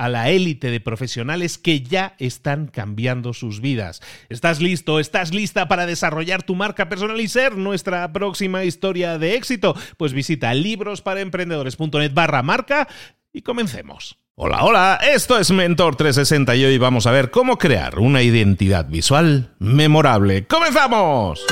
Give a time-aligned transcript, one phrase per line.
[0.00, 4.00] a la élite de profesionales que ya están cambiando sus vidas.
[4.30, 4.98] ¿Estás listo?
[4.98, 9.76] ¿Estás lista para desarrollar tu marca personal y ser nuestra próxima historia de éxito?
[9.98, 12.88] Pues visita librosparaemprendedores.net barra marca
[13.30, 14.16] y comencemos.
[14.36, 18.86] Hola, hola, esto es Mentor 360 y hoy vamos a ver cómo crear una identidad
[18.86, 20.46] visual memorable.
[20.46, 21.44] ¡Comenzamos!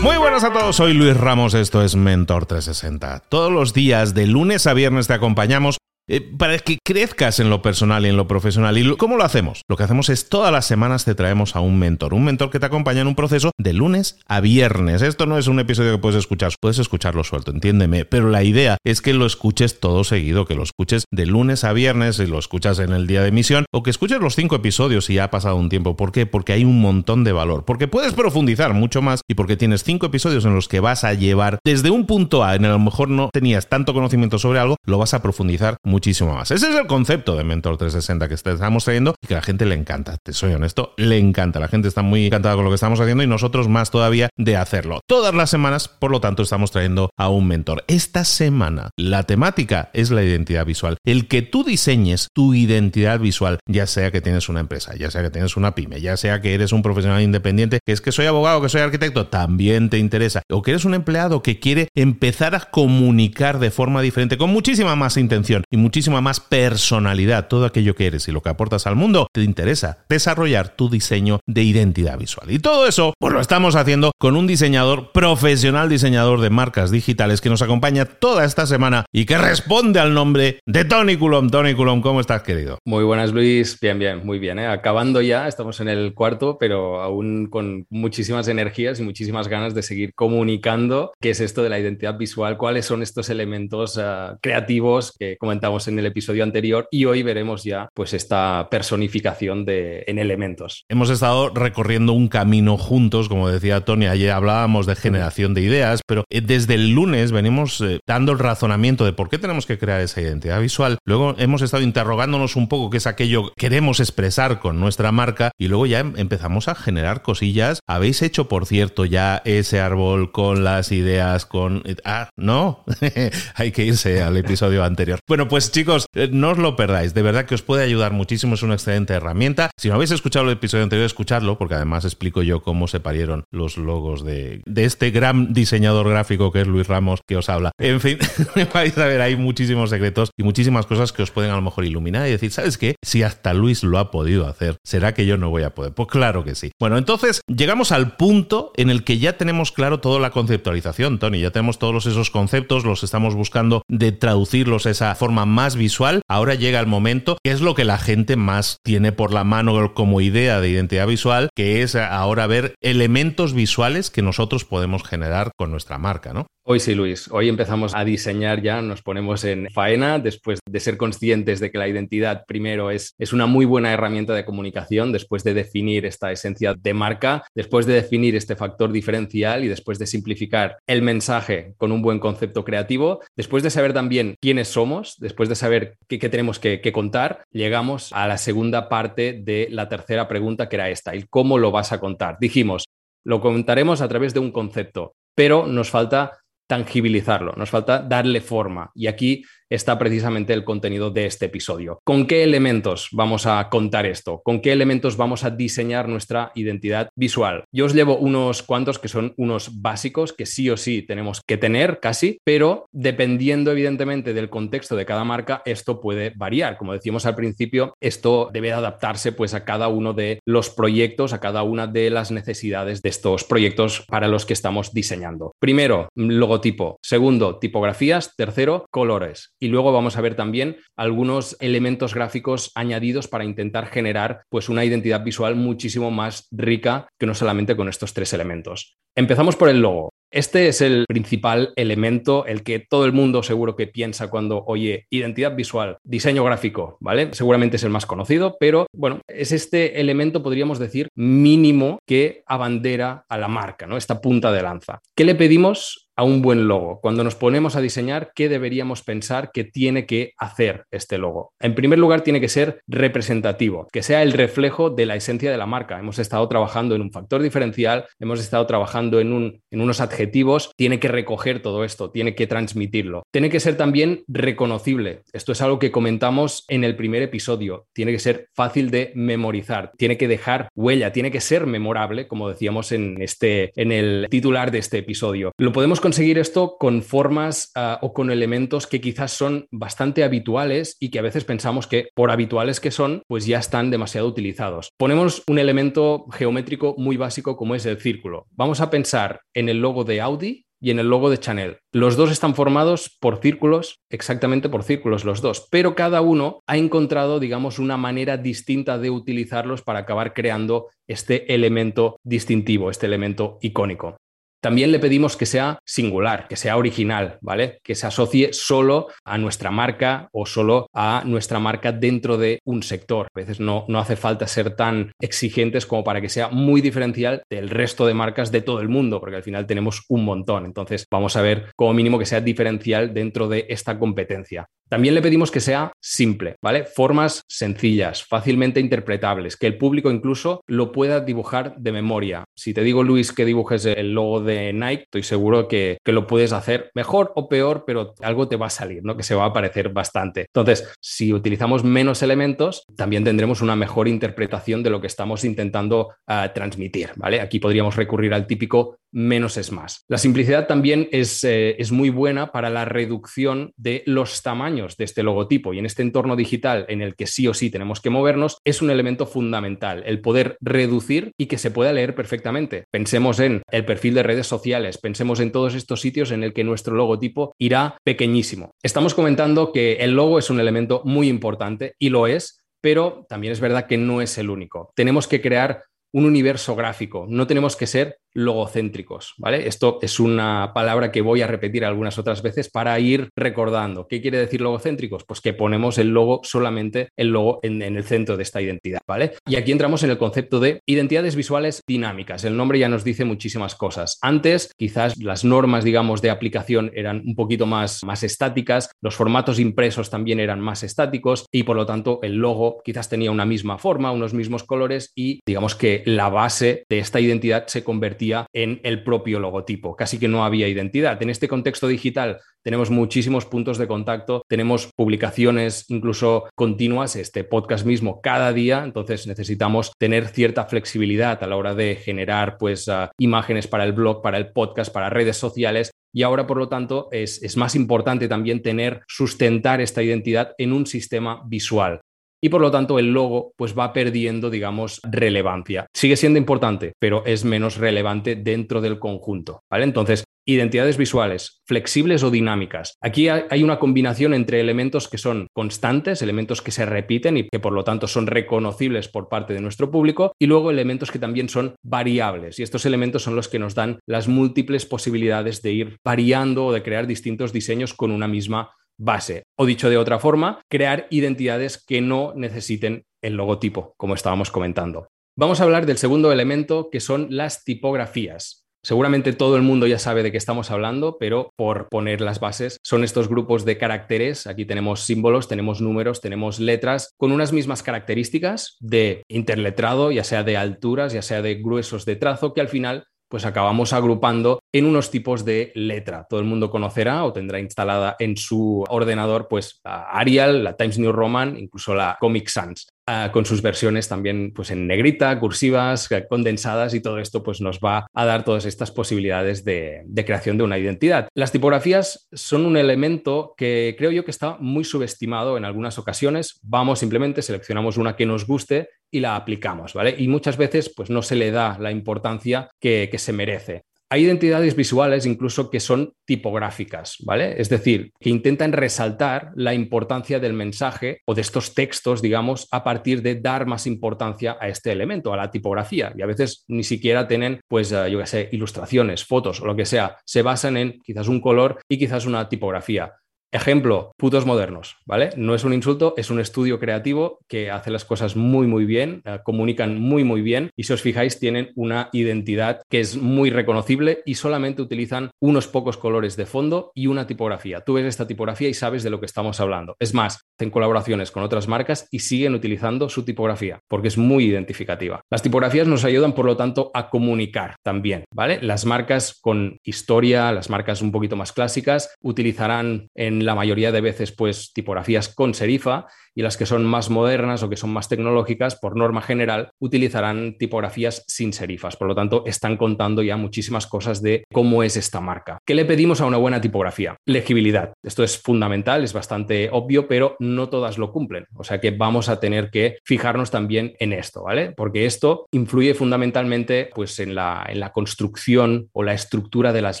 [0.08, 3.24] Muy buenas a todos, soy Luis Ramos, esto es Mentor 360.
[3.28, 5.76] Todos los días, de lunes a viernes, te acompañamos
[6.08, 8.76] eh, para que crezcas en lo personal y en lo profesional.
[8.78, 9.62] ¿Y cómo lo hacemos?
[9.68, 12.58] Lo que hacemos es todas las semanas te traemos a un mentor, un mentor que
[12.58, 15.02] te acompaña en un proceso de lunes a viernes.
[15.02, 18.78] Esto no es un episodio que puedes escuchar, puedes escucharlo suelto, entiéndeme, pero la idea
[18.84, 22.38] es que lo escuches todo seguido, que lo escuches de lunes a viernes y lo
[22.38, 25.30] escuchas en el día de emisión o que escuches los cinco episodios y ya ha
[25.30, 25.96] pasado un tiempo.
[25.96, 26.24] ¿Por qué?
[26.24, 30.06] Porque hay un montón de valor, porque puedes profundizar mucho más y porque tienes cinco
[30.06, 32.78] episodios en los que vas a llevar desde un punto A, en el a lo
[32.78, 36.48] mejor no tenías tanto conocimiento sobre algo, lo vas a profundizar mucho muchísimo más.
[36.52, 39.66] Ese es el concepto de Mentor 360 que estamos trayendo y que a la gente
[39.66, 40.16] le encanta.
[40.22, 41.58] Te soy honesto, le encanta.
[41.58, 44.56] La gente está muy encantada con lo que estamos haciendo y nosotros más todavía de
[44.56, 45.00] hacerlo.
[45.08, 47.82] Todas las semanas, por lo tanto, estamos trayendo a un mentor.
[47.88, 50.98] Esta semana, la temática es la identidad visual.
[51.04, 55.22] El que tú diseñes tu identidad visual, ya sea que tienes una empresa, ya sea
[55.22, 58.26] que tienes una pyme, ya sea que eres un profesional independiente, que es que soy
[58.26, 60.42] abogado, que soy arquitecto, también te interesa.
[60.48, 64.94] O que eres un empleado que quiere empezar a comunicar de forma diferente, con muchísima
[64.94, 68.94] más intención y muchísima más personalidad, todo aquello que eres y lo que aportas al
[68.94, 72.50] mundo, te interesa desarrollar tu diseño de identidad visual.
[72.50, 77.40] Y todo eso, pues lo estamos haciendo con un diseñador profesional, diseñador de marcas digitales
[77.40, 81.50] que nos acompaña toda esta semana y que responde al nombre de Tony Coulomb.
[81.50, 82.78] Tony Coulomb, ¿cómo estás, querido?
[82.84, 83.80] Muy buenas, Luis.
[83.80, 84.58] Bien, bien, muy bien.
[84.58, 84.66] ¿eh?
[84.66, 89.82] Acabando ya, estamos en el cuarto, pero aún con muchísimas energías y muchísimas ganas de
[89.82, 95.14] seguir comunicando qué es esto de la identidad visual, cuáles son estos elementos uh, creativos
[95.18, 100.18] que comentamos en el episodio anterior y hoy veremos ya pues esta personificación de, en
[100.18, 100.84] elementos.
[100.88, 106.00] Hemos estado recorriendo un camino juntos, como decía Tony, ayer hablábamos de generación de ideas,
[106.06, 109.78] pero eh, desde el lunes venimos eh, dando el razonamiento de por qué tenemos que
[109.78, 110.98] crear esa identidad visual.
[111.04, 115.50] Luego hemos estado interrogándonos un poco qué es aquello que queremos expresar con nuestra marca
[115.58, 117.80] y luego ya em, empezamos a generar cosillas.
[117.86, 121.82] Habéis hecho, por cierto, ya ese árbol con las ideas, con...
[122.02, 122.82] Ah, no,
[123.54, 125.18] hay que irse al episodio anterior.
[125.28, 127.14] Bueno, pues pues, chicos, eh, no os lo perdáis.
[127.14, 128.54] De verdad que os puede ayudar muchísimo.
[128.54, 129.72] Es una excelente herramienta.
[129.76, 133.42] Si no habéis escuchado el episodio anterior, escuchadlo, porque además explico yo cómo se parieron
[133.50, 137.72] los logos de, de este gran diseñador gráfico que es Luis Ramos, que os habla.
[137.76, 138.18] En fin,
[138.72, 141.84] vais a ver, hay muchísimos secretos y muchísimas cosas que os pueden a lo mejor
[141.84, 142.94] iluminar y decir, ¿sabes qué?
[143.02, 145.92] Si hasta Luis lo ha podido hacer, ¿será que yo no voy a poder?
[145.92, 146.70] Pues claro que sí.
[146.78, 151.40] Bueno, entonces llegamos al punto en el que ya tenemos claro toda la conceptualización, Tony.
[151.40, 156.22] Ya tenemos todos esos conceptos, los estamos buscando de traducirlos a esa forma más visual,
[156.28, 159.94] ahora llega el momento, que es lo que la gente más tiene por la mano
[159.94, 165.50] como idea de identidad visual, que es ahora ver elementos visuales que nosotros podemos generar
[165.56, 166.46] con nuestra marca, ¿no?
[166.70, 167.30] Hoy sí, Luis.
[167.30, 171.78] Hoy empezamos a diseñar ya, nos ponemos en faena después de ser conscientes de que
[171.78, 176.30] la identidad primero es, es una muy buena herramienta de comunicación, después de definir esta
[176.30, 181.72] esencia de marca, después de definir este factor diferencial y después de simplificar el mensaje
[181.78, 186.18] con un buen concepto creativo, después de saber también quiénes somos, después de saber qué,
[186.18, 190.90] tenemos que, que contar, llegamos a la segunda parte de la tercera pregunta que era
[190.90, 192.36] esta, el cómo lo vas a contar.
[192.38, 192.84] Dijimos,
[193.24, 198.92] lo contaremos a través de un concepto, pero nos falta tangibilizarlo, nos falta darle forma.
[198.94, 202.00] Y aquí está precisamente el contenido de este episodio.
[202.04, 204.40] ¿Con qué elementos vamos a contar esto?
[204.42, 207.64] ¿Con qué elementos vamos a diseñar nuestra identidad visual?
[207.72, 211.56] Yo os llevo unos cuantos que son unos básicos que sí o sí tenemos que
[211.56, 216.76] tener casi, pero dependiendo evidentemente del contexto de cada marca, esto puede variar.
[216.78, 221.40] Como decíamos al principio, esto debe adaptarse pues a cada uno de los proyectos, a
[221.40, 225.52] cada una de las necesidades de estos proyectos para los que estamos diseñando.
[225.60, 226.98] Primero, logotipo.
[227.02, 228.34] Segundo, tipografías.
[228.36, 234.42] Tercero, colores y luego vamos a ver también algunos elementos gráficos añadidos para intentar generar
[234.48, 238.98] pues una identidad visual muchísimo más rica que no solamente con estos tres elementos.
[239.16, 240.12] Empezamos por el logo.
[240.30, 245.06] Este es el principal elemento, el que todo el mundo seguro que piensa cuando oye
[245.10, 247.30] identidad visual, diseño gráfico, ¿vale?
[247.32, 253.24] Seguramente es el más conocido, pero bueno, es este elemento, podríamos decir, mínimo que abandera
[253.28, 253.96] a la marca, ¿no?
[253.96, 255.00] Esta punta de lanza.
[255.16, 256.98] ¿Qué le pedimos a un buen logo.
[257.00, 261.52] Cuando nos ponemos a diseñar, ¿qué deberíamos pensar que tiene que hacer este logo?
[261.60, 265.56] En primer lugar, tiene que ser representativo, que sea el reflejo de la esencia de
[265.56, 265.96] la marca.
[265.96, 270.72] Hemos estado trabajando en un factor diferencial, hemos estado trabajando en, un, en unos adjetivos,
[270.76, 273.22] tiene que recoger todo esto, tiene que transmitirlo.
[273.30, 275.22] Tiene que ser también reconocible.
[275.32, 277.86] Esto es algo que comentamos en el primer episodio.
[277.92, 282.48] Tiene que ser fácil de memorizar, tiene que dejar huella, tiene que ser memorable, como
[282.48, 285.52] decíamos en, este, en el titular de este episodio.
[285.58, 290.96] Lo podemos conseguir esto con formas ah, o con elementos que quizás son bastante habituales
[290.98, 294.88] y que a veces pensamos que por habituales que son, pues ya están demasiado utilizados.
[294.96, 298.46] Ponemos un elemento geométrico muy básico como es el círculo.
[298.52, 301.76] Vamos a pensar en el logo de Audi y en el logo de Chanel.
[301.92, 306.78] Los dos están formados por círculos, exactamente por círculos los dos, pero cada uno ha
[306.78, 313.58] encontrado, digamos, una manera distinta de utilizarlos para acabar creando este elemento distintivo, este elemento
[313.60, 314.16] icónico.
[314.60, 317.78] También le pedimos que sea singular, que sea original, ¿vale?
[317.82, 322.82] Que se asocie solo a nuestra marca o solo a nuestra marca dentro de un
[322.82, 323.26] sector.
[323.26, 327.42] A veces no, no hace falta ser tan exigentes como para que sea muy diferencial
[327.48, 330.66] del resto de marcas de todo el mundo, porque al final tenemos un montón.
[330.66, 334.66] Entonces vamos a ver como mínimo que sea diferencial dentro de esta competencia.
[334.88, 336.84] También le pedimos que sea simple, ¿vale?
[336.84, 342.44] Formas sencillas, fácilmente interpretables, que el público incluso lo pueda dibujar de memoria.
[342.56, 346.52] Si te digo, Luis, que dibujes el logo de Nike, estoy seguro que, lo puedes
[346.52, 349.16] hacer mejor o peor, pero algo te va a salir, ¿no?
[349.16, 350.46] Que se va a parecer bastante.
[350.48, 356.14] Entonces, si utilizamos menos elementos, también tendremos una mejor interpretación de lo que estamos intentando
[356.26, 357.40] ah, transmitir, ¿vale?
[357.40, 360.04] Aquí podríamos recurrir al típico menos es más.
[360.08, 365.04] La simplicidad también es, eh, es muy buena para la reducción de los tamaños de
[365.04, 368.10] este logotipo y en este entorno digital en el que sí o sí tenemos que
[368.10, 372.84] movernos, es un elemento fundamental, el poder reducir y que se pueda leer perfectamente.
[372.90, 376.64] Pensemos en el perfil de redes sociales, pensemos en todos estos sitios en el que
[376.64, 378.72] nuestro logotipo irá pequeñísimo.
[378.82, 383.52] Estamos comentando que el logo es un elemento muy importante y lo es, pero también
[383.52, 384.92] es verdad que no es el único.
[384.94, 389.66] Tenemos que crear un universo gráfico, no tenemos que ser logocéntricos, ¿vale?
[389.68, 394.06] Esto es una palabra que voy a repetir algunas otras veces para ir recordando.
[394.06, 395.24] ¿Qué quiere decir logocéntricos?
[395.24, 399.32] Pues que ponemos el logo solamente el logo en, el centro de esta identidad, ¿vale?
[399.46, 402.44] Y aquí entramos en el concepto de identidades visuales dinámicas.
[402.44, 404.18] El nombre ya nos dice muchísimas cosas.
[404.20, 409.58] Antes, quizás las normas, digamos, de aplicación eran un poquito más, más estáticas, los formatos
[409.58, 413.78] impresos también eran más estáticos y por lo tanto el logo quizás tenía una misma
[413.78, 418.17] forma, unos mismos colores y digamos que la base de esta identidad se convertía
[418.52, 419.96] en el propio logotipo.
[419.96, 421.22] Casi que no había identidad.
[421.22, 427.86] En este contexto digital tenemos muchísimos puntos de contacto, tenemos publicaciones incluso continuas, este podcast
[427.86, 433.10] mismo cada día, entonces necesitamos tener cierta flexibilidad a la hora de generar pues ah,
[433.18, 437.08] imágenes para el blog, para el podcast, para redes sociales y ahora, por lo tanto,
[437.12, 442.00] es, es, más importante también tener, sustentar esta identidad en un sistema visual.
[442.42, 445.86] Y por lo tanto el logo pues va perdiendo, digamos, relevancia.
[445.94, 449.84] Sigue siendo importante, pero es menos relevante dentro del conjunto, ¿vale?
[449.84, 452.94] Entonces, identidades visuales, flexibles o dinámicas.
[453.02, 457.60] Aquí hay una combinación entre elementos que son constantes, elementos que se repiten y que
[457.60, 461.50] por lo tanto son reconocibles por parte de nuestro público, y luego elementos que también
[461.50, 462.58] son variables.
[462.58, 466.72] Y estos elementos son los que nos dan las múltiples posibilidades de ir variando o
[466.72, 469.44] de crear distintos diseños con una misma base.
[469.56, 475.08] O dicho de otra forma, crear identidades que no necesiten el logotipo, como estábamos comentando.
[475.36, 478.64] Vamos a hablar del segundo elemento, que son las tipografías.
[478.82, 482.78] Seguramente todo el mundo ya sabe de qué estamos hablando, pero por poner las bases,
[482.82, 484.46] son estos grupos de caracteres.
[484.46, 490.44] Aquí tenemos símbolos, tenemos números, tenemos letras con unas mismas características de interletrado, ya sea
[490.44, 494.86] de alturas, ya sea de gruesos de trazo, que al final pues acabamos agrupando en
[494.86, 496.26] unos tipos de letra.
[496.28, 501.12] Todo el mundo conocerá o tendrá instalada en su ordenador pues Arial, la Times New
[501.12, 502.88] Roman, incluso la Comic Sans.
[503.10, 507.62] Ah, con sus versiones también pues en negrita, cursivas, eh, condensadas y todo esto pues
[507.62, 511.26] nos va a dar todas estas posibilidades de, creación de una identidad.
[511.32, 516.60] Las tipografías son un elemento que creo yo que está muy subestimado en algunas ocasiones.
[516.62, 520.14] Vamos simplemente, seleccionamos una que nos guste y la aplicamos, ¿vale?
[520.18, 523.87] Y muchas veces pues no se le da la importancia que se merece.
[524.10, 527.60] Hay identidades visuales incluso que son tipográficas, ¿vale?
[527.60, 532.84] Es decir, que intentan resaltar la importancia del mensaje o de estos textos, digamos, a
[532.84, 536.12] partir de dar más importancia a este elemento, a la tipografía.
[536.16, 539.76] Y a veces ni siquiera tienen, pues, eh, yo qué sé, ilustraciones, fotos o lo
[539.76, 540.16] que sea.
[540.24, 543.12] Se basan en quizás un color y quizás una tipografía.
[543.50, 545.30] Ejemplo, putos modernos, ¿vale?
[545.38, 549.22] No es un insulto, es un estudio creativo que hace las cosas muy, muy bien,
[549.24, 553.48] eh, comunican muy, muy bien y si os fijáis tienen una identidad que es muy
[553.48, 557.80] reconocible y solamente utilizan unos pocos colores de fondo y una tipografía.
[557.80, 559.96] Tú ves esta tipografía y sabes de lo que estamos hablando.
[559.98, 564.44] Es más, hacen colaboraciones con otras marcas y siguen utilizando su tipografía porque es muy
[564.44, 565.22] identificativa.
[565.30, 568.58] Las tipografías nos ayudan, por lo tanto, a comunicar también, ¿vale?
[568.60, 574.00] Las marcas con historia, las marcas un poquito más clásicas, utilizarán en la mayoría de
[574.00, 576.06] veces pues tipografías con serifa
[576.38, 580.56] y las que son más modernas o que son más tecnológicas, por norma general, utilizarán
[580.56, 581.96] tipografías sin serifas.
[581.96, 585.58] Por lo tanto, están contando ya muchísimas cosas de cómo es esta marca.
[585.66, 587.16] ¿Qué le pedimos a una buena tipografía?
[587.26, 587.92] Legibilidad.
[588.04, 591.46] Esto es fundamental, es bastante obvio, pero no todas lo cumplen.
[591.56, 594.72] O sea que vamos a tener que fijarnos también en esto, ¿vale?
[594.76, 600.00] Porque esto influye fundamentalmente pues, en, la, en la construcción o la estructura de las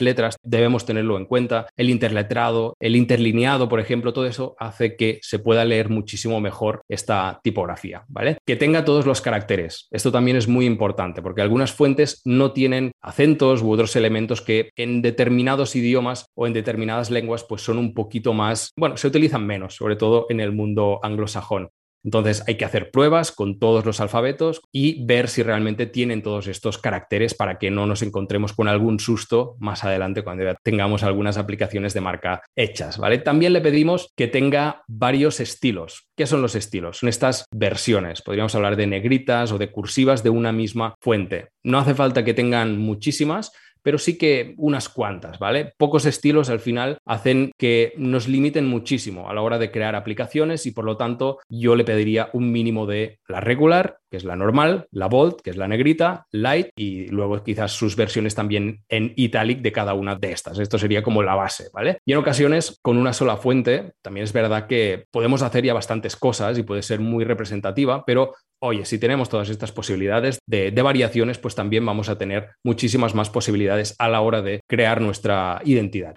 [0.00, 0.36] letras.
[0.44, 1.66] Debemos tenerlo en cuenta.
[1.76, 2.94] El interletrado, el
[3.28, 8.38] interlineado, por ejemplo, todo eso hace que se pueda leer muchísimo mejor esta tipografía, ¿vale?
[8.46, 9.88] Que tenga todos los caracteres.
[9.90, 14.70] Esto también es muy importante porque algunas fuentes no tienen acentos u otros elementos que
[14.76, 19.46] en determinados idiomas o en determinadas lenguas pues son un poquito más, bueno, se utilizan
[19.46, 21.70] menos, sobre todo en el mundo anglosajón.
[22.04, 26.46] Entonces hay que hacer pruebas con todos los alfabetos y ver si realmente tienen todos
[26.46, 31.02] estos caracteres para que no nos encontremos con algún susto más adelante cuando ya tengamos
[31.02, 33.18] algunas aplicaciones de marca hechas, ¿vale?
[33.18, 36.08] También le pedimos que tenga varios estilos.
[36.16, 36.98] ¿Qué son los estilos?
[36.98, 38.22] Son estas versiones.
[38.22, 41.48] Podríamos hablar de negritas o de cursivas de una misma fuente.
[41.62, 43.52] No hace falta que tengan muchísimas,
[43.82, 45.72] pero sí que unas cuantas, ¿vale?
[45.76, 50.66] Pocos estilos al final hacen que nos limiten muchísimo a la hora de crear aplicaciones
[50.66, 54.36] y por lo tanto yo le pediría un mínimo de la regular, que es la
[54.36, 59.12] normal, la bold, que es la negrita, light y luego quizás sus versiones también en
[59.16, 60.58] italic de cada una de estas.
[60.58, 61.98] Esto sería como la base, ¿vale?
[62.06, 66.16] Y en ocasiones con una sola fuente también es verdad que podemos hacer ya bastantes
[66.16, 71.38] cosas y puede ser muy representativa, pero oye, si tenemos todas estas posibilidades de, variaciones,
[71.38, 76.14] pues también vamos a tener muchísimas más posibilidades a la hora de crear nuestra identidad.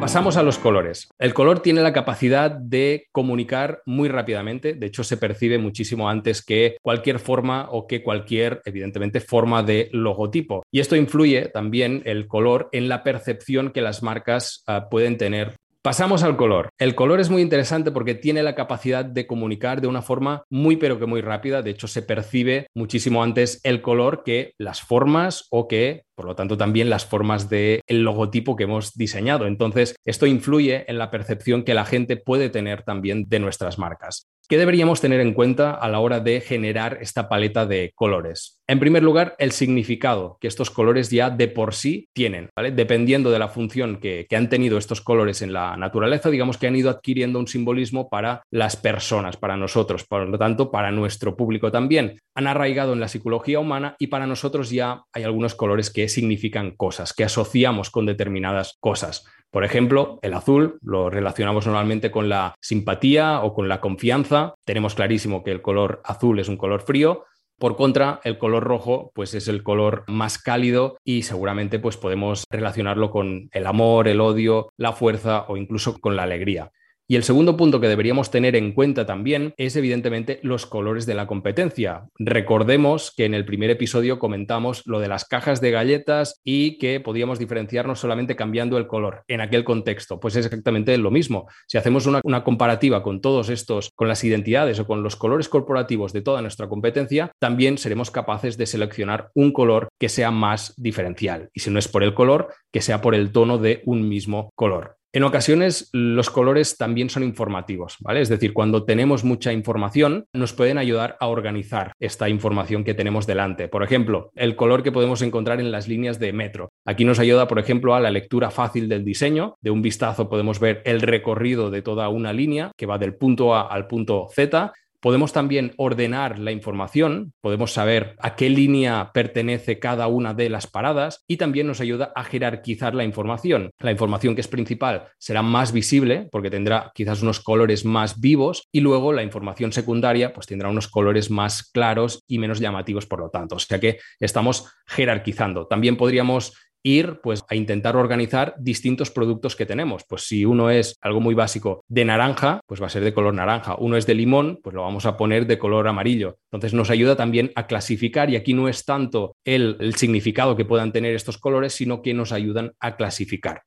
[0.00, 1.10] Pasamos a los colores.
[1.18, 6.42] El color tiene la capacidad de comunicar muy rápidamente, de hecho se percibe muchísimo antes
[6.42, 10.62] que cualquier forma o que cualquier, evidentemente, forma de logotipo.
[10.72, 15.56] Y esto influye también el color en la percepción que las marcas ah, pueden tener
[15.88, 16.68] Pasamos al color.
[16.76, 20.76] El color es muy interesante porque tiene la capacidad de comunicar de una forma muy
[20.76, 21.62] pero que muy rápida.
[21.62, 26.36] De hecho, se percibe muchísimo antes el color que las formas o que, por lo
[26.36, 29.46] tanto, también las formas del logotipo que hemos diseñado.
[29.46, 34.28] Entonces, esto influye en la percepción que la gente puede tener también de nuestras marcas.
[34.50, 38.62] ¿Qué deberíamos tener en cuenta a la hora de generar esta paleta de colores?
[38.66, 42.70] En primer lugar, el significado que estos colores ya de por sí tienen, ¿vale?
[42.70, 46.66] Dependiendo de la función que, que, han tenido estos colores en la naturaleza, digamos que
[46.66, 51.36] han ido adquiriendo un simbolismo para las personas, para nosotros, por lo tanto, para nuestro
[51.36, 52.18] público también.
[52.34, 56.70] Han arraigado en la psicología humana y para nosotros ya hay algunos colores que significan
[56.70, 59.26] cosas, que asociamos con determinadas cosas.
[59.50, 64.54] Por ejemplo, el azul lo relacionamos normalmente con la simpatía o con la confianza.
[64.64, 67.24] Tenemos clarísimo que el color azul es un color frío,
[67.58, 72.44] por contra, el color rojo pues es el color más cálido y seguramente pues podemos
[72.48, 76.70] relacionarlo con el amor, el odio, la fuerza o incluso con la alegría.
[77.10, 81.14] Y el segundo punto que deberíamos tener en cuenta también es evidentemente los colores de
[81.14, 82.04] la competencia.
[82.18, 87.00] Recordemos que en el primer episodio comentamos lo de las cajas de galletas y que
[87.00, 90.20] podíamos diferenciarnos solamente cambiando el color en aquel contexto.
[90.20, 91.48] Pues es exactamente lo mismo.
[91.66, 96.12] Si hacemos una, comparativa con todos estos, con las identidades o con los colores corporativos
[96.12, 101.48] de toda nuestra competencia, también seremos capaces de seleccionar un color que sea más diferencial.
[101.54, 104.50] Y si no es por el color, que sea por el tono de un mismo
[104.54, 104.97] color.
[105.10, 108.20] En ocasiones los colores también son informativos, ¿vale?
[108.20, 113.26] Es decir, cuando tenemos mucha información, nos pueden ayudar a organizar esta información que tenemos
[113.26, 113.68] delante.
[113.68, 116.68] Por ejemplo, el color que podemos encontrar en las líneas de metro.
[116.84, 119.56] Aquí nos ayuda, por ejemplo, a la lectura fácil del diseño.
[119.62, 123.54] De un vistazo podemos ver el recorrido de toda una línea que va del punto
[123.54, 129.78] A al punto Z Podemos también ordenar la información, podemos saber a qué línea pertenece
[129.78, 133.70] cada una de las paradas y también nos ayuda a jerarquizar la información.
[133.78, 138.68] La información que es principal será más visible porque tendrá quizás unos colores más vivos
[138.72, 143.20] y luego la información secundaria pues tendrá unos colores más claros y menos llamativos por
[143.20, 143.56] lo tanto.
[143.56, 145.66] O sea que estamos jerarquizando.
[145.66, 150.04] También podríamos ir pues a intentar organizar distintos productos que tenemos.
[150.08, 153.34] Pues si uno es algo muy básico de naranja, pues va a ser de color
[153.34, 153.76] naranja.
[153.78, 156.38] Uno es de limón, pues lo vamos a poner de color amarillo.
[156.50, 160.64] Entonces nos ayuda también a clasificar y aquí no es tanto el, el significado que
[160.64, 163.62] puedan tener estos colores, sino que nos ayudan a clasificar.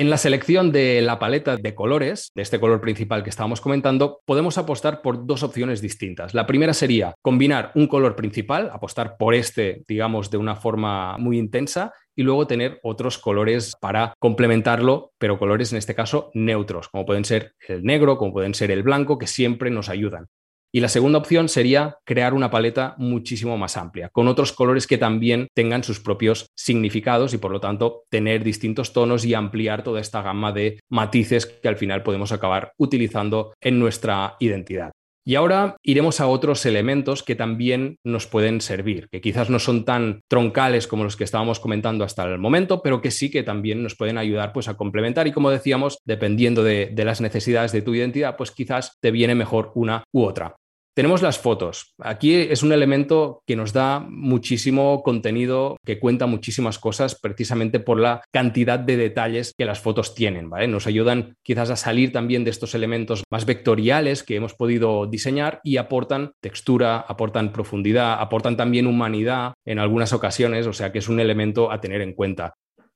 [0.00, 4.22] En la selección de la paleta de colores, de este color principal que estábamos comentando,
[4.24, 6.32] podemos apostar por dos opciones distintas.
[6.32, 11.38] La primera sería combinar un color principal, apostar por este, digamos, de una forma muy
[11.38, 17.04] intensa, y luego tener otros colores para complementarlo, pero colores en este caso neutros, como
[17.04, 20.28] pueden ser el negro, como pueden ser el blanco, que siempre nos ayudan.
[20.72, 24.98] Y la segunda opción sería crear una paleta muchísimo más amplia, con otros colores que
[24.98, 30.00] también tengan sus propios significados y por lo tanto tener distintos tonos y ampliar toda
[30.00, 34.92] esta gama de matices que al final podemos acabar utilizando en nuestra identidad.
[35.24, 39.84] Y ahora iremos a otros elementos que también nos pueden servir, que quizás no son
[39.84, 43.82] tan troncales como los que estábamos comentando hasta el momento, pero que sí que también
[43.82, 45.26] nos pueden ayudar pues, a complementar.
[45.26, 49.34] Y como decíamos, dependiendo de, de las necesidades de tu identidad, pues quizás te viene
[49.34, 50.56] mejor una u otra.
[51.00, 51.94] Tenemos las fotos.
[51.98, 57.98] Aquí es un elemento que nos da muchísimo contenido, que cuenta muchísimas cosas precisamente por
[57.98, 60.50] la cantidad de detalles que las fotos tienen.
[60.50, 60.68] ¿vale?
[60.68, 65.62] Nos ayudan quizás a salir también de estos elementos más vectoriales que hemos podido diseñar
[65.64, 71.08] y aportan textura, aportan profundidad, aportan también humanidad en algunas ocasiones, o sea que es
[71.08, 72.52] un elemento a tener en cuenta.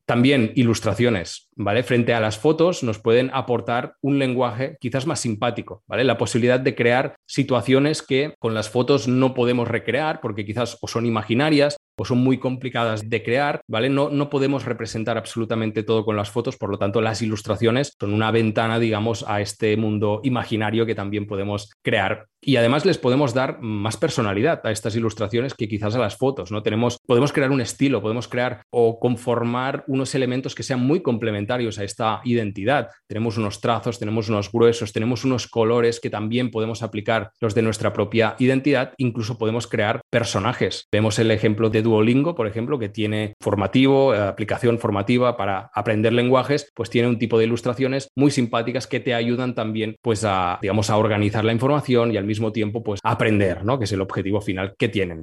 [0.07, 1.83] También ilustraciones, ¿vale?
[1.83, 6.05] Frente a las fotos nos pueden aportar un lenguaje quizás más simpático, ¿vale?
[6.05, 10.89] La posibilidad de crear situaciones que con las fotos no podemos recrear porque quizás o
[10.89, 13.89] son imaginarias o son muy complicadas de crear, ¿vale?
[13.89, 18.13] No, no podemos representar absolutamente todo con las fotos, por lo tanto las ilustraciones son
[18.13, 22.27] una ventana, digamos, a este mundo imaginario que también podemos crear.
[22.47, 26.53] Y además les podemos dar más personalidad a estas ilustraciones que quizás a las fotos,
[26.53, 26.63] ¿no?
[26.63, 31.79] Tenemos, podemos crear un estilo, podemos crear o conformar unos elementos que sean muy complementarios
[31.79, 32.91] a esta identidad.
[33.07, 37.63] Tenemos unos trazos, tenemos unos gruesos, tenemos unos colores que también podemos aplicar los de
[37.63, 40.87] nuestra propia identidad, incluso podemos crear personajes.
[40.93, 46.13] Vemos el ejemplo de Duolingo, por ejemplo, que tiene formativo, eh, aplicación formativa para aprender
[46.13, 50.59] lenguajes, pues tiene un tipo de ilustraciones muy simpáticas que te ayudan también pues a,
[50.61, 53.79] digamos, a organizar la información y al mismo tiempo pues aprender, ¿no?
[53.79, 55.23] Que es el objetivo final que tienen.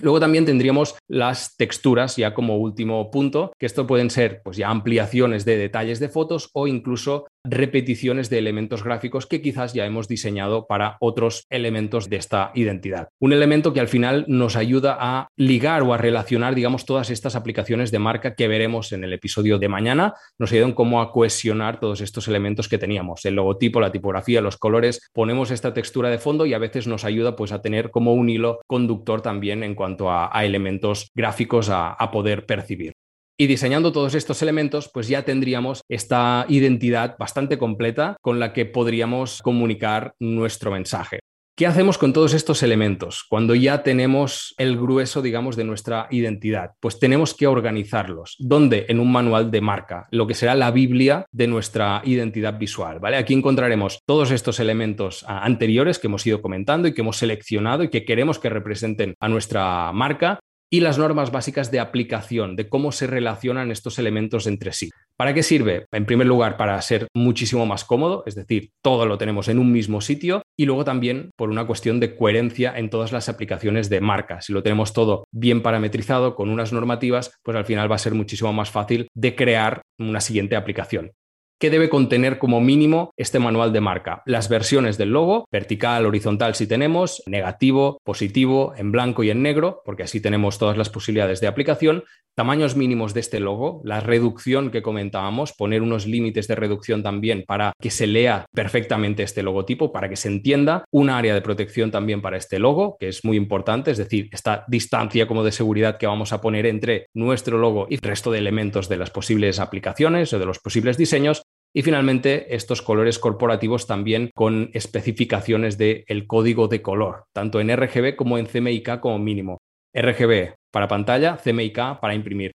[0.00, 4.68] Luego también tendríamos las texturas ya como último punto, que esto pueden ser pues ya
[4.68, 10.08] ampliaciones de detalles de fotos o incluso repeticiones de elementos gráficos que quizás ya hemos
[10.08, 13.08] diseñado para otros elementos de esta identidad.
[13.20, 17.36] Un elemento que al final nos ayuda a ligar o a relacionar, digamos, todas estas
[17.36, 21.80] aplicaciones de marca que veremos en el episodio de mañana, nos ayudan como a cohesionar
[21.80, 26.18] todos estos elementos que teníamos, el logotipo, la tipografía, los colores, ponemos esta textura de
[26.18, 29.74] fondo y a veces nos ayuda pues a tener como un hilo conductor también en
[29.74, 32.94] cuanto a, elementos gráficos a poder percibir.
[33.40, 38.66] Y diseñando todos estos elementos, pues ya tendríamos esta identidad bastante completa con la que
[38.66, 41.20] podríamos comunicar nuestro mensaje.
[41.56, 46.70] ¿Qué hacemos con todos estos elementos cuando ya tenemos el grueso, digamos, de nuestra identidad?
[46.80, 48.36] Pues tenemos que organizarlos.
[48.40, 48.86] ¿Dónde?
[48.88, 53.16] En un manual de marca, lo que será la Biblia de nuestra identidad visual, ¿vale?
[53.16, 57.84] Aquí encontraremos todos estos elementos ah, anteriores que hemos ido comentando y que hemos seleccionado
[57.84, 60.38] y que queremos que representen a nuestra marca
[60.70, 64.90] y las normas básicas de aplicación, de cómo se relacionan estos elementos entre sí.
[65.16, 65.86] ¿Para qué sirve?
[65.92, 69.72] En primer lugar, para ser muchísimo más cómodo, es decir, todo lo tenemos en un
[69.72, 74.00] mismo sitio y luego también por una cuestión de coherencia en todas las aplicaciones de
[74.00, 74.40] marca.
[74.40, 78.14] Si lo tenemos todo bien parametrizado con unas normativas, pues al final va a ser
[78.14, 81.12] muchísimo más fácil de crear una siguiente aplicación.
[81.60, 84.22] ¿Qué debe contener como mínimo este manual de marca?
[84.26, 89.82] Las versiones del logo, vertical, horizontal si tenemos, negativo, positivo, en blanco y en negro,
[89.84, 92.04] porque así tenemos todas las posibilidades de aplicación,
[92.36, 97.42] tamaños mínimos de este logo, la reducción que comentábamos, poner unos límites de reducción también
[97.44, 101.90] para que se lea perfectamente este logotipo, para que se entienda, un área de protección
[101.90, 105.98] también para este logo, que es muy importante, es decir, esta distancia como de seguridad
[105.98, 109.58] que vamos a poner entre nuestro logo y el resto de elementos de las posibles
[109.58, 111.42] aplicaciones o de los posibles diseños,
[111.78, 117.70] y finalmente, estos colores corporativos también con especificaciones del el código de color, tanto en
[117.70, 119.58] RGB como en CMYK como mínimo.
[119.94, 122.50] RGB para pantalla, CMYK para imprimir.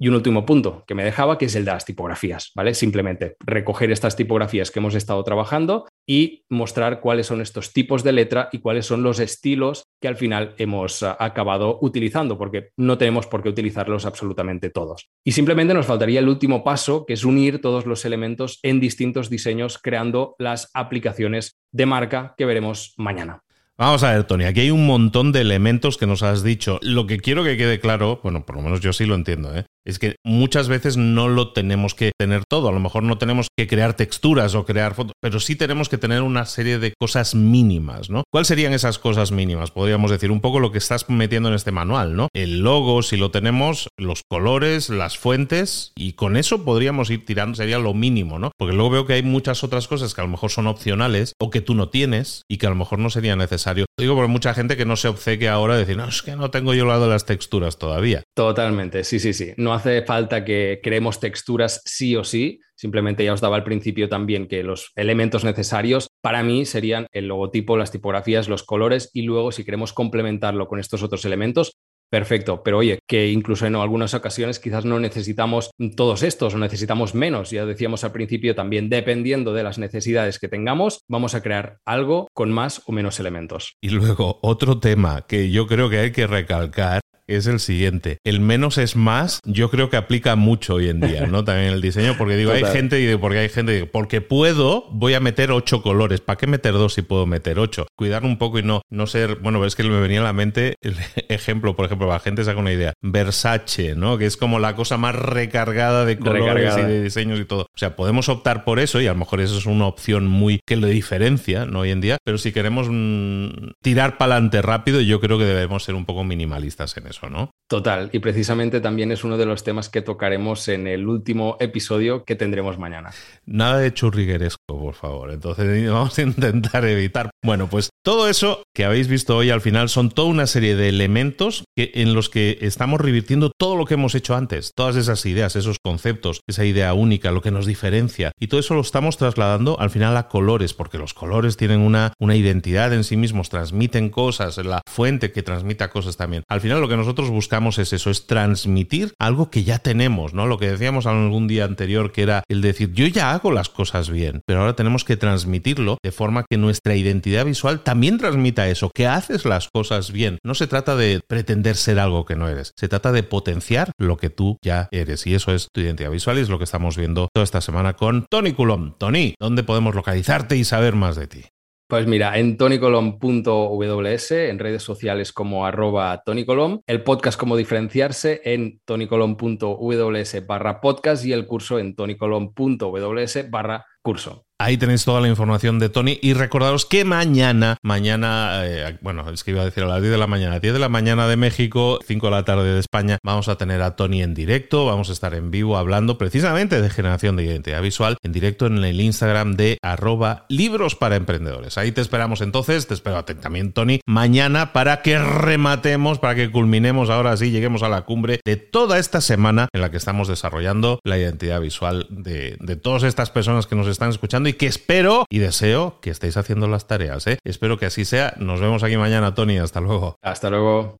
[0.00, 2.74] Y un último punto que me dejaba, que es el de las tipografías, ¿vale?
[2.74, 8.12] Simplemente recoger estas tipografías que hemos estado trabajando y mostrar cuáles son estos tipos de
[8.12, 12.96] letra y cuáles son los estilos que al final hemos ah, acabado utilizando, porque no
[12.96, 15.08] tenemos por qué utilizarlos absolutamente todos.
[15.24, 19.28] Y simplemente nos faltaría el último paso, que es unir todos los elementos en distintos
[19.28, 23.42] diseños, creando las aplicaciones de marca que veremos mañana.
[23.78, 26.78] Vamos a ver, Tony, aquí hay un montón de elementos que nos has dicho.
[26.80, 29.66] Lo que quiero que quede claro, bueno, por lo menos yo sí lo entiendo, ¿eh?
[29.86, 32.68] Es que muchas veces no lo tenemos que tener todo.
[32.68, 35.98] A lo mejor no tenemos que crear texturas o crear fotos, pero sí tenemos que
[35.98, 38.24] tener una serie de cosas mínimas, ¿no?
[38.32, 39.70] ¿Cuáles serían esas cosas mínimas?
[39.70, 42.28] Podríamos decir un poco lo que estás metiendo en este manual, ¿no?
[42.34, 47.56] El logo, si lo tenemos, los colores, las fuentes, y con eso podríamos ir tirando,
[47.56, 48.50] sería lo mínimo, ¿no?
[48.58, 51.50] Porque luego veo que hay muchas otras cosas que a lo mejor son opcionales o
[51.50, 53.86] que tú no tienes y que a lo mejor no sería necesario.
[53.98, 56.50] digo por mucha gente que no se obceque ahora a decir, no, es que no
[56.50, 58.22] tengo yo lado de las texturas todavía.
[58.34, 59.52] Totalmente, sí, sí, sí.
[59.76, 62.60] Hace falta que creemos texturas sí o sí.
[62.74, 67.28] Simplemente ya os daba al principio también que los elementos necesarios para mí serían el
[67.28, 71.72] logotipo, las tipografías, los colores y luego si queremos complementarlo con estos otros elementos,
[72.08, 77.14] Perfecto, pero oye, que incluso en algunas ocasiones quizás no necesitamos todos estos o necesitamos
[77.14, 77.50] menos.
[77.50, 82.28] Ya decíamos al principio también, dependiendo de las necesidades que tengamos, vamos a crear algo
[82.32, 83.74] con más o menos elementos.
[83.80, 88.18] Y luego, otro tema que yo creo que hay que recalcar es el siguiente.
[88.24, 91.44] El menos es más, yo creo que aplica mucho hoy en día, ¿no?
[91.44, 95.20] También el diseño, porque digo, hay gente, y porque hay gente, porque puedo, voy a
[95.20, 96.20] meter ocho colores.
[96.20, 97.86] ¿Para qué meter dos si puedo meter ocho?
[97.96, 100.76] Cuidar un poco y no, no ser, bueno, es que me venía a la mente
[100.80, 100.96] el
[101.28, 102.92] ejemplo, por ejemplo, la gente saca una idea.
[103.02, 104.18] Versace, ¿no?
[104.18, 107.62] Que es como la cosa más recargada de colores y de diseños y todo.
[107.62, 110.60] O sea, podemos optar por eso y a lo mejor eso es una opción muy
[110.66, 111.80] que lo diferencia, ¿no?
[111.80, 115.84] Hoy en día, pero si queremos mm, tirar para adelante rápido, yo creo que debemos
[115.84, 117.15] ser un poco minimalistas en eso.
[117.22, 117.50] ¿No?
[117.68, 122.24] Total, y precisamente también es uno de los temas que tocaremos en el último episodio
[122.24, 123.10] que tendremos mañana.
[123.44, 125.32] Nada de churrigueresco, por favor.
[125.32, 127.30] Entonces vamos a intentar evitar.
[127.42, 130.88] Bueno, pues todo eso que habéis visto hoy al final son toda una serie de
[130.88, 135.24] elementos que, en los que estamos revirtiendo todo lo que hemos hecho antes, todas esas
[135.26, 138.32] ideas, esos conceptos, esa idea única, lo que nos diferencia.
[138.40, 142.12] Y todo eso lo estamos trasladando al final a colores, porque los colores tienen una,
[142.18, 146.42] una identidad en sí mismos, transmiten cosas, la fuente que transmita cosas también.
[146.48, 150.46] Al final lo que nosotros buscamos es eso, es transmitir algo que ya tenemos, ¿no?
[150.46, 154.10] Lo que decíamos algún día anterior, que era el decir, yo ya hago las cosas
[154.10, 158.90] bien, pero ahora tenemos que transmitirlo de forma que nuestra identidad visual también transmita eso,
[158.94, 160.38] que haces las cosas bien.
[160.42, 164.16] No se trata de pretender ser algo que no eres, se trata de potenciar lo
[164.16, 165.26] que tú ya eres.
[165.26, 167.94] Y eso es tu identidad visual y es lo que estamos viendo toda esta semana
[167.94, 168.96] con Tony Coulomb.
[168.98, 171.44] Tony, ¿dónde podemos localizarte y saber más de ti?
[171.88, 178.80] Pues mira, en tonycolom.ws, en redes sociales como arroba tonycolom, el podcast como diferenciarse en
[178.84, 184.46] tonycolom.ws barra podcast y el curso en tonycolom.ws barra curso.
[184.58, 189.44] Ahí tenéis toda la información de Tony y recordaros que mañana, mañana, eh, bueno, es
[189.44, 191.36] que iba a decir a las 10 de la mañana, 10 de la mañana de
[191.36, 195.10] México, 5 de la tarde de España, vamos a tener a Tony en directo, vamos
[195.10, 198.98] a estar en vivo hablando precisamente de generación de identidad visual en directo en el
[198.98, 201.76] Instagram de arroba libros para emprendedores.
[201.76, 207.10] Ahí te esperamos entonces, te espero también Tony, mañana para que rematemos, para que culminemos
[207.10, 210.98] ahora sí, lleguemos a la cumbre de toda esta semana en la que estamos desarrollando
[211.04, 215.24] la identidad visual de, de todas estas personas que nos están escuchando y que espero
[215.28, 217.26] y deseo que estéis haciendo las tareas.
[217.26, 217.38] ¿eh?
[217.44, 218.34] Espero que así sea.
[218.38, 219.58] Nos vemos aquí mañana, Tony.
[219.58, 220.16] Hasta luego.
[220.22, 220.96] Hasta luego.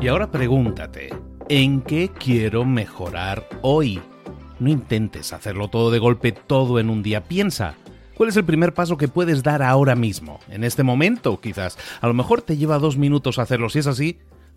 [0.00, 1.10] Y ahora pregúntate,
[1.50, 4.00] ¿en qué quiero mejorar hoy?
[4.58, 7.24] No intentes hacerlo todo de golpe, todo en un día.
[7.24, 7.74] Piensa,
[8.14, 10.40] ¿cuál es el primer paso que puedes dar ahora mismo?
[10.48, 11.76] En este momento, quizás.
[12.00, 13.68] A lo mejor te lleva dos minutos hacerlo.
[13.68, 14.18] Si es así,